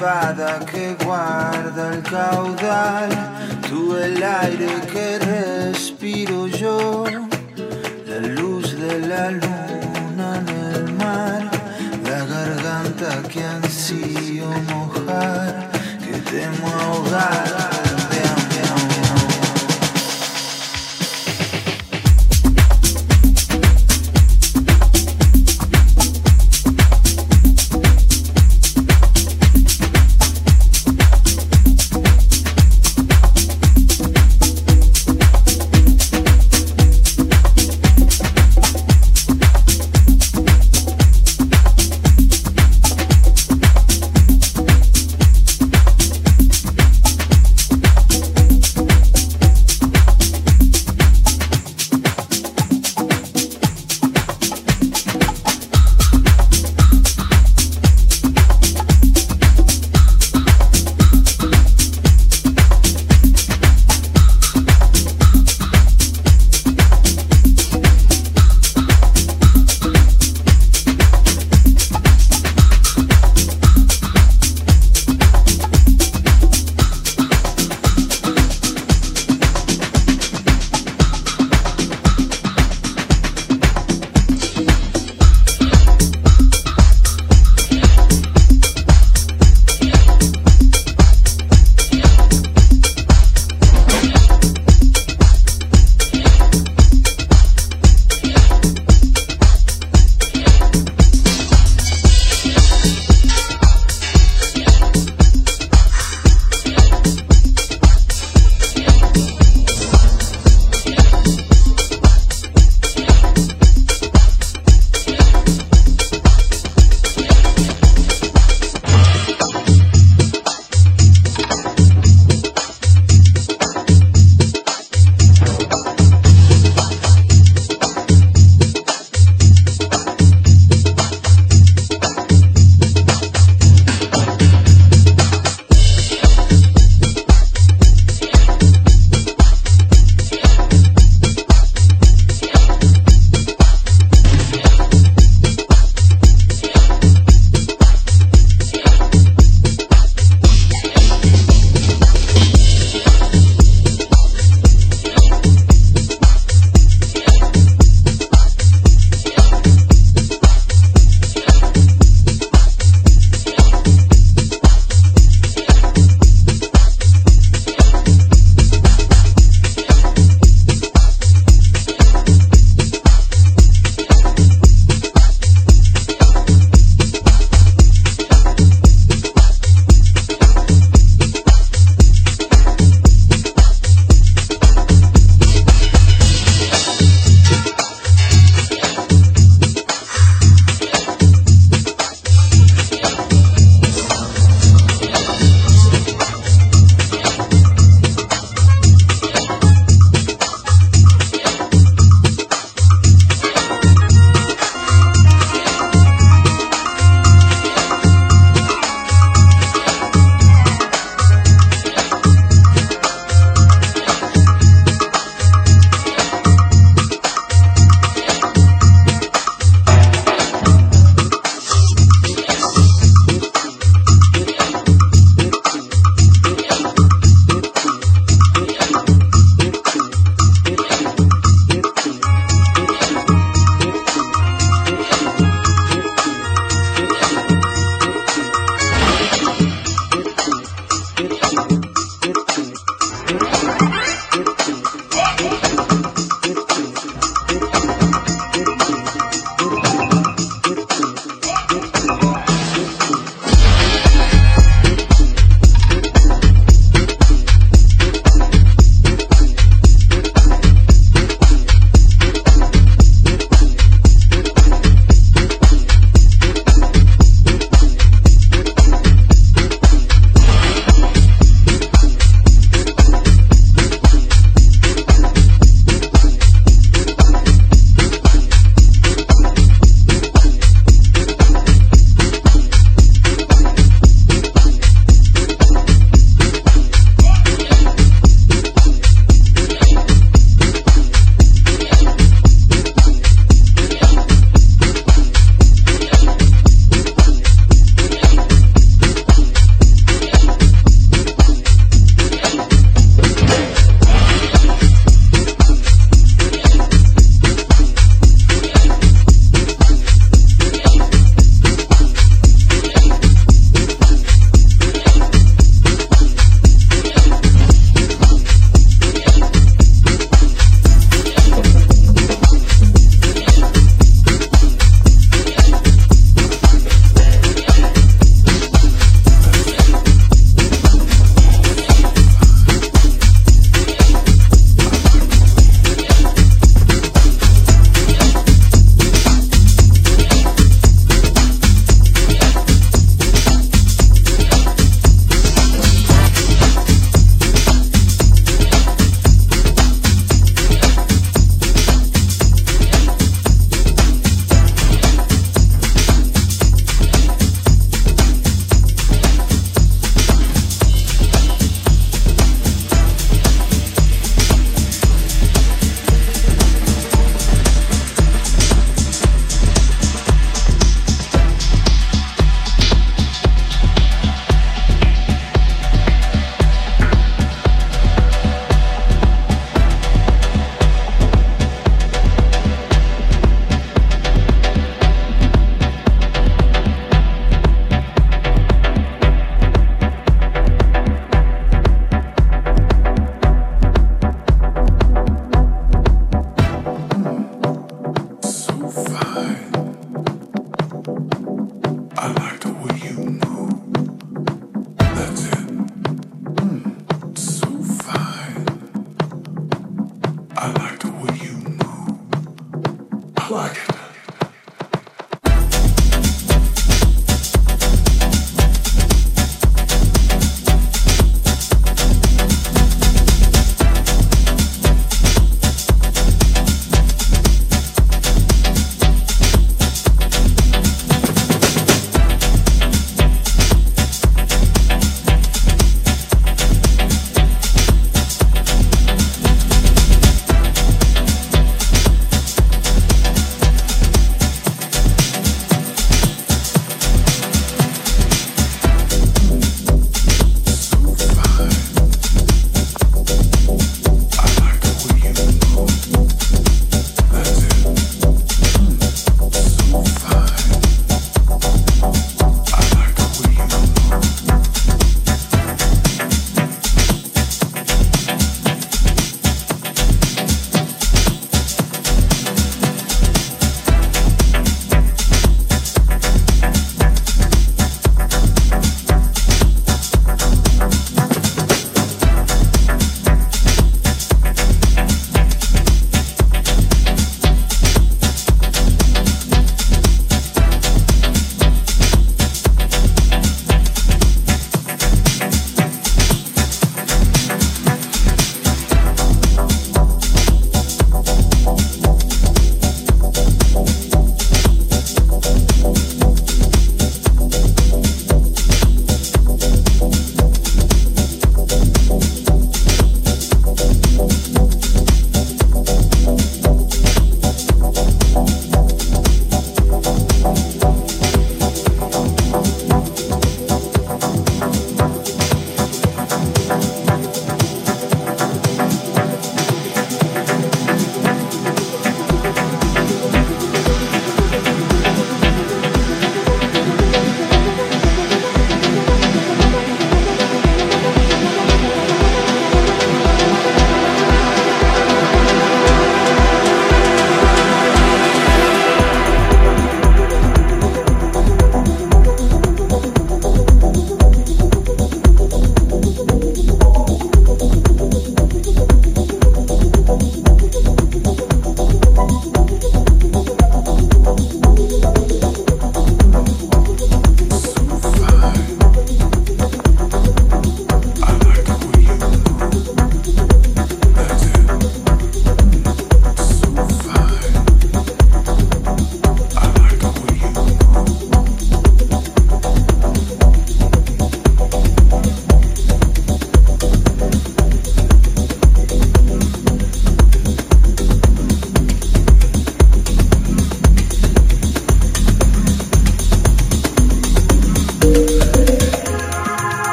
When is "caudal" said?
2.02-3.10